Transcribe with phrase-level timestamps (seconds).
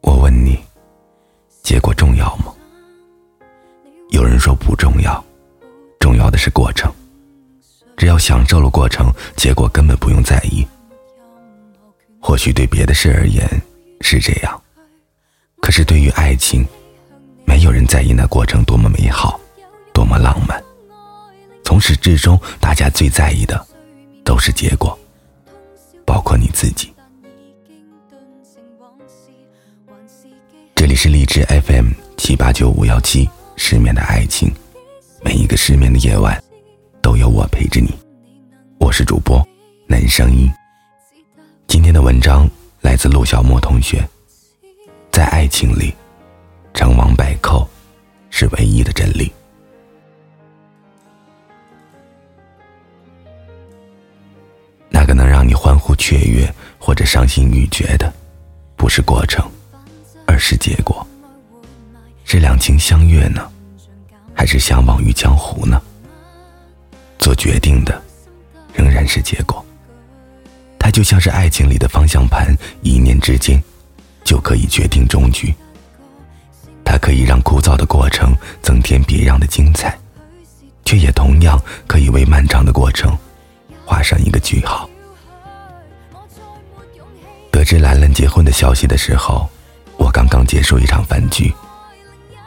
[0.00, 0.58] 我问你
[1.62, 2.54] 结果重要吗？
[4.08, 5.22] 有人说不重要
[6.00, 6.90] 重要的是过程。
[7.94, 10.66] 只要享受了过程结果根本不用在意。
[12.18, 13.46] 或许对别的事而言
[14.00, 14.62] 是这样。
[15.60, 16.66] 可是对于爱情
[17.44, 19.38] 没有人在意那过程多么美好
[19.92, 20.62] 多么浪漫。
[21.62, 23.67] 从始至终大家最在意的
[24.28, 24.96] 都是结果，
[26.04, 26.92] 包括你自己。
[30.74, 34.52] 这里是荔枝 FM 七八九五幺七，失眠的爱情，
[35.24, 36.38] 每一个失眠的夜晚。
[37.00, 37.88] 都有我陪着你，
[38.78, 39.42] 我是主播
[39.86, 40.46] 男声音。
[41.66, 42.46] 今天的文章
[42.82, 44.06] 来自陆小莫同学。
[45.10, 45.94] 在爱情里，
[46.74, 47.66] 成王败寇
[48.28, 49.32] 是唯一的真理。
[55.98, 58.10] 雀跃或者伤心欲绝的，
[58.76, 59.44] 不是过程，
[60.26, 61.06] 而是结果。
[62.24, 63.50] 是两情相悦呢，
[64.34, 65.82] 还是相忘于江湖呢？
[67.18, 68.00] 做决定的，
[68.72, 69.64] 仍然是结果。
[70.78, 73.62] 它就像是爱情里的方向盘，一念之间，
[74.24, 75.52] 就可以决定终局。
[76.84, 79.98] 它可以让枯燥的过程增添别样的精彩，
[80.84, 83.14] 却也同样可以为漫长的过程
[83.84, 84.88] 画上一个句号。
[87.58, 89.50] 得知兰兰结婚的消息的时候，
[89.96, 91.52] 我刚刚结束一场饭局，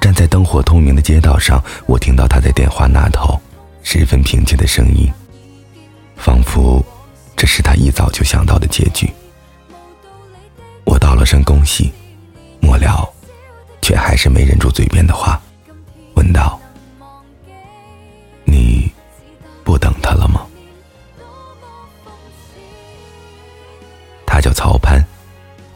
[0.00, 3.40] 站在灯火通明的街道上，我听到她在电话那头。
[3.84, 5.08] 十分平静的声音，
[6.16, 6.84] 仿佛
[7.36, 9.08] 这是他一早就想到的结局。
[10.82, 11.92] 我道了声恭喜，
[12.58, 13.08] 末了，
[13.80, 15.40] 却还是没忍住嘴边的话，
[16.14, 16.58] 问道：“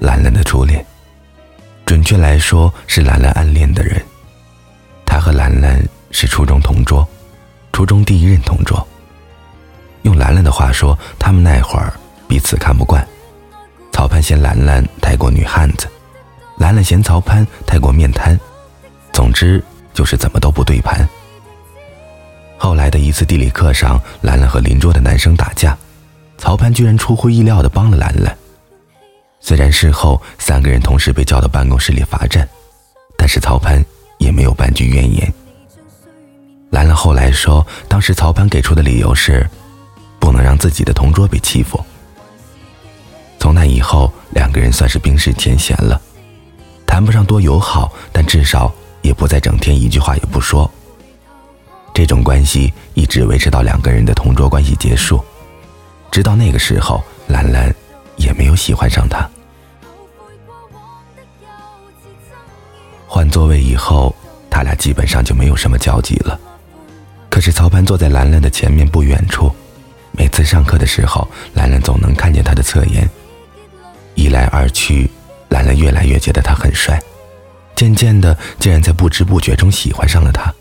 [0.01, 0.85] 兰兰的初恋，
[1.85, 4.03] 准确来说是兰兰暗恋的人。
[5.05, 5.79] 他和兰兰
[6.11, 7.07] 是初中同桌。
[7.71, 8.85] 初中第一任同桌。
[10.03, 11.93] 用兰兰的话说，他们那会儿
[12.27, 13.07] 彼此看不惯。
[13.93, 15.87] 曹潘嫌兰兰太过女汉子，
[16.57, 18.39] 兰兰嫌曹潘太过面瘫。
[19.13, 19.63] 总之
[19.93, 21.07] 就是怎么都不对盘。
[22.57, 25.77] 后来的一次地理课上，兰兰和邻桌的男生打架，
[26.39, 28.35] 曹潘居然出乎意料的帮了兰兰。
[29.41, 32.49] 虽然事后三个人同时被叫到办公室里罚站，
[33.17, 33.83] 但是曹潘
[34.19, 35.33] 也没有半句怨言。
[36.71, 39.49] 兰兰后来说，当时曹潘给出的理由是，
[40.21, 41.83] 不能让自己的同桌被欺负。
[43.39, 46.01] 从那以后，两个人算是冰释前嫌了，
[46.87, 48.73] 谈不上多友好，但至少
[49.03, 50.71] 也不再整天一句话也不说。
[51.93, 55.25] 这种关系一直维持到两个人的同桌关系结束，
[56.11, 57.75] 直到那个时候，兰兰
[58.21, 59.29] 也没有喜欢上他。
[63.09, 64.15] 换座位以后，
[64.49, 66.39] 他俩基本上就没有什么交集了。
[67.29, 69.51] 可是曹潘坐在兰兰的前面不远处，
[70.13, 73.09] 每次上课的时候，兰兰总能看见他的侧颜。
[74.15, 75.11] 一来二去，
[75.49, 77.01] 兰兰越来越觉得他很帅，
[77.75, 80.53] 渐渐的竟然在不知不觉中喜欢上了他。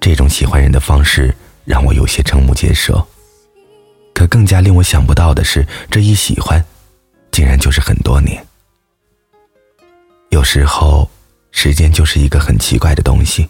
[0.00, 3.06] 这种喜欢人的方式让我有些瞠目结舌。
[4.22, 6.64] 可更加令我想不到的是，这一喜欢，
[7.32, 8.40] 竟然就是很多年。
[10.30, 11.10] 有时候，
[11.50, 13.48] 时间就是一个很奇怪的东西。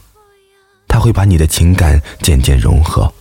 [0.88, 3.12] 他会把你的情感渐渐融合，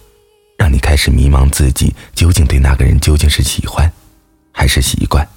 [0.58, 3.92] 让你开始迷茫自己究竟对那个人究竟是喜欢，
[4.54, 5.28] 还是习惯。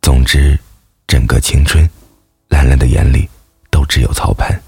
[0.00, 0.58] 总之，
[1.06, 1.86] 整个青春，
[2.48, 3.28] 兰兰的眼里
[3.70, 4.58] 都只有曹潘。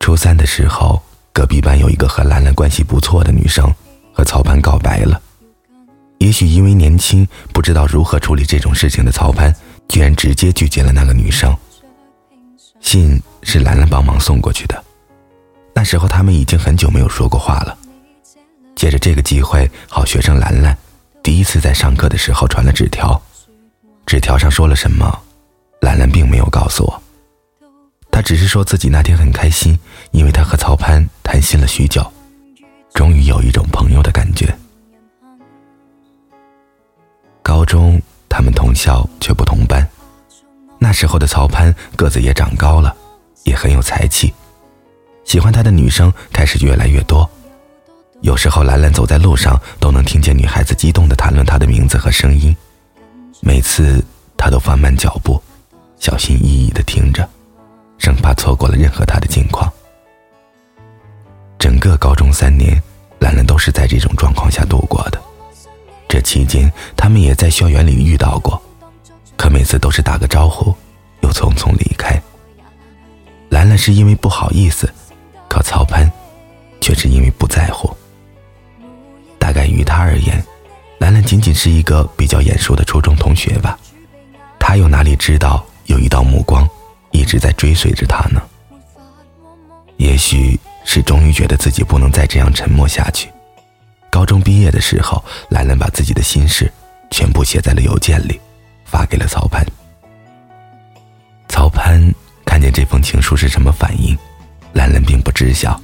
[0.00, 1.02] 初三的时候，
[1.34, 3.68] 隔壁班有一个和兰兰关系不错的女生，
[4.12, 5.20] 和曹潘告白了。
[6.18, 9.52] 也许因为年轻，不知道如何处理这种事情的曹潘，
[9.88, 11.54] 居然直接拒绝了那个女生。
[12.80, 14.84] 信是兰兰帮忙送过去的，
[15.74, 17.76] 那时候他们已经很久没有说过话了。
[18.76, 20.76] 借着这个机会，好学生兰兰
[21.20, 23.20] 第一次在上课的时候传了纸条，
[24.06, 25.12] 纸条上说了什么，
[25.80, 27.02] 兰兰并没有告诉我。
[28.10, 29.76] 她只是说自己那天很开心，
[30.12, 31.04] 因为她和曹潘
[31.34, 32.00] 谈心了许久，
[32.92, 34.56] 终于有一种朋友的感觉。
[37.42, 39.84] 高中他们同校却不同班。
[40.78, 42.94] 那时候的曹潘个子也长高了，
[43.42, 44.32] 也很有才气，
[45.24, 47.28] 喜欢他的女生开始越来越多。
[48.20, 52.56] 有时候兰兰走在路上，都能听见女孩子激动地谈论他的名字和声音。
[53.40, 54.00] 每次
[54.36, 55.42] 他都放慢脚步，
[55.98, 57.28] 小心翼翼地听着，
[57.98, 59.68] 生怕错过了任何他的近况。
[61.64, 62.78] 整个高中三年，
[63.20, 65.18] 兰兰都是在这种状况下度过的。
[66.06, 68.60] 这期间，他们也在校园里遇到过。
[69.34, 70.74] 可每次都是打个招呼，
[71.22, 72.22] 又匆匆离开。
[73.48, 74.92] 兰兰是因为不好意思，
[75.48, 76.06] 可曹潘
[76.82, 77.96] 却是因为不在乎。
[79.38, 80.44] 大概于他而言，
[80.98, 83.78] 兰兰仅仅是一个比较眼熟的初中同学吧。
[84.60, 86.68] 他又哪里知道有一道目光
[87.10, 88.42] 一直在追随着他呢？
[89.96, 93.28] 也许是终于觉得自己不能再这样沉默下去。
[94.10, 96.70] 高中毕业的时候，兰兰把自己的心事
[97.10, 98.40] 全部写在了邮件里，
[98.84, 99.66] 发给了曹潘。
[101.48, 102.00] 曹潘
[102.44, 104.16] 看见这封情书是什么反应，
[104.72, 105.80] 兰兰并不知晓，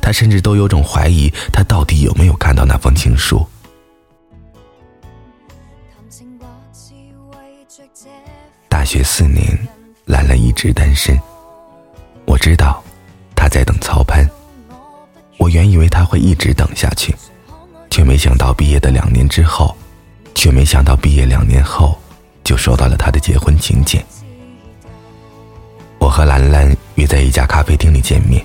[0.00, 3.46] 他甚至都有种怀疑他到底有没有看到那封情书。
[8.68, 9.58] 大学四年，
[10.06, 11.20] 兰兰一直单身。
[12.24, 12.82] 我知道，
[13.90, 14.24] 曹潘。
[15.36, 17.12] 我原以为他会一直等下去，
[17.90, 19.76] 却没想到毕业的两年之后，
[20.32, 21.98] 却没想到毕业两年后，
[22.44, 24.00] 就收到了他的结婚请柬。
[25.98, 28.40] 我和兰兰约在一家咖啡厅里见面，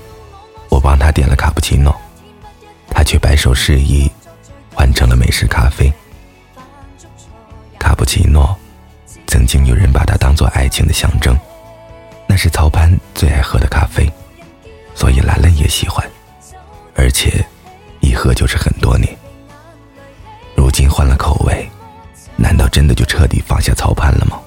[0.68, 1.96] 我帮他点了卡布奇诺，
[2.90, 4.10] 他却摆手示意，
[4.74, 5.94] 换成了美式咖啡。
[7.78, 8.58] 卡布奇诺。
[9.28, 11.38] 曾经有人把它当做爱情的象征，
[12.26, 14.10] 那是曹潘最爱喝的咖啡，
[14.96, 16.04] 所以兰兰也喜欢，
[16.96, 17.46] 而且
[18.00, 19.16] 一喝就是很多年。
[20.56, 21.70] 如今换了口味，
[22.36, 24.40] 难道真的就彻底放下曹潘了吗？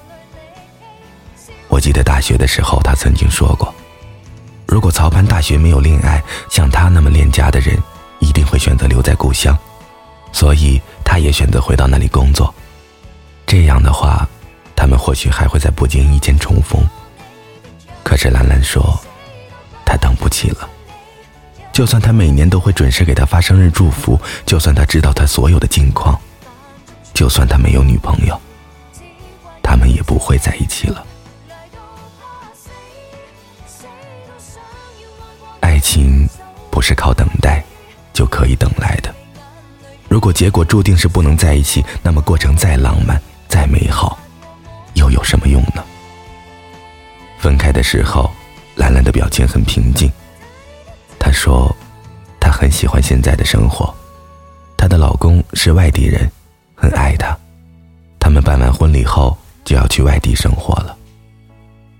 [1.69, 3.73] 我记得大学的时候，他曾经说过，
[4.67, 7.77] 如果曹潘大学没有恋爱，像他那么恋家的人，
[8.19, 9.57] 一定会选择留在故乡，
[10.33, 12.53] 所以他也选择回到那里工作。
[13.45, 14.27] 这样的话。
[14.81, 16.81] 他们或许还会在不经意间重逢。
[18.01, 18.97] 可是兰兰说，
[19.89, 20.69] 他等不起了。
[21.73, 26.19] 就算他每年都会准时给她发生日祝福，就算他知道她所有的近况，
[27.11, 28.39] 就算他没有女朋友，
[29.63, 31.03] 他们也不会在一起了。
[35.61, 36.29] 爱情
[36.69, 37.63] 不是靠等待
[38.13, 39.13] 就可以等来的。
[40.07, 44.19] 如果结果注定是不能在一起，那么过程再浪漫、再美好。
[44.93, 45.83] 又有什么用呢？
[47.39, 48.29] 分开的时候，
[48.79, 50.09] 兰兰的表情很平静。
[51.19, 51.75] 她说，
[52.39, 53.93] 她很喜欢现在的生活。
[54.77, 56.31] 她的老公是外地人，
[56.73, 57.37] 很爱她。
[58.17, 60.97] 他们办完婚礼后就要去外地生活了。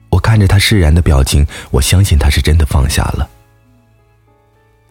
[0.09, 3.29] 我看着她释然的表情，我相信她是真的放下了。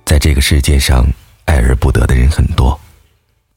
[0.04, 1.06] 在这个世界上，
[1.46, 2.78] 爱而不得的人很多，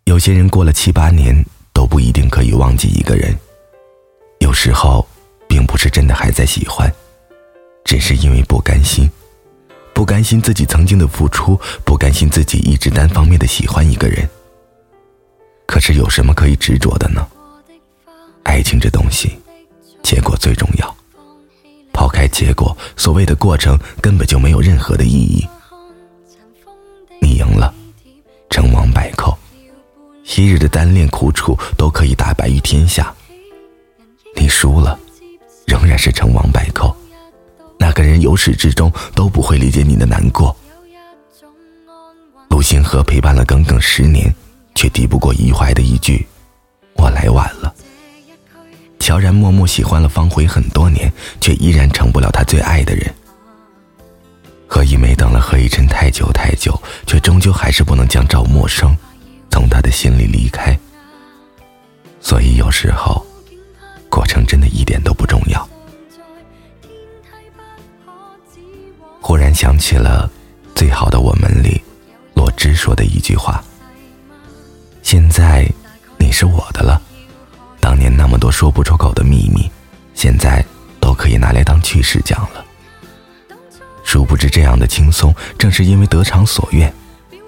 [0.05, 1.35] 有些人过了七八年
[1.73, 3.37] 都不一定可以忘记一个人。
[4.39, 5.05] 有时候，
[5.49, 6.91] 并不是真的还在喜欢，
[7.83, 9.09] 只是因为不甘心，
[9.93, 14.27] 不甘心自己曾经的付出，不甘心自己一直单方面的喜欢一个人。
[15.65, 17.27] 可是有什么可以执着的呢？
[18.43, 19.37] 爱情这东西，
[20.03, 20.95] 结果最重要。
[21.93, 25.47] 抛开结果，所谓的过程根本就没有任何的意义。
[27.21, 27.73] 你赢了，
[28.49, 29.37] 成王败寇，
[30.23, 33.13] 昔日的单恋苦楚都可以大白于天下。
[34.35, 34.97] 你输了，
[35.67, 36.95] 仍然是成王败寇。
[37.91, 40.55] 那个人由始至终都不会理解你的难过。
[42.47, 44.33] 陆星河陪伴了耿耿十年，
[44.75, 46.25] 却抵不过余淮的一句
[46.95, 47.75] “我来晚了”。
[48.97, 53.13] 乔然默默喜欢了方茴很多年，却依然成不了他最爱的人。
[54.67, 58.95] 何以玫等了何以琛太久太久，却终究还是不能将赵默笙
[59.49, 60.73] 从他的心里离开。
[62.21, 63.21] 所以有时候。
[64.09, 65.20] 过程真的一点都不
[69.53, 70.29] 想起了
[70.77, 71.81] 《最好的我们》里
[72.33, 73.63] 洛枳说的一句话
[75.03, 75.69] ：“现在
[76.17, 77.01] 你是我的了，
[77.79, 79.69] 当年那么多说不出口的秘密，
[80.13, 80.63] 现在
[80.99, 82.65] 都可以拿来当趣事讲了。”
[84.03, 86.91] 殊不知，这样的轻松，正是因为得偿所愿，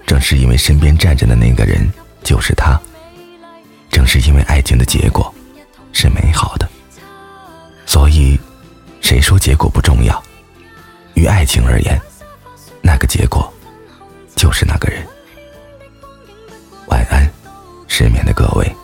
[0.06, 1.92] 正是因为身边站着的那个人
[2.24, 2.80] 就是他，
[3.90, 5.34] 正是因为爱情的结果。
[5.96, 6.68] 是美好的，
[7.86, 8.40] 所以，
[9.00, 10.24] 谁说结果不重要？
[11.16, 12.00] 于爱情而言，
[12.82, 13.52] 那个结果
[14.36, 15.06] 就是那个人。
[16.88, 17.30] 晚安，
[17.88, 18.76] 失眠的各位。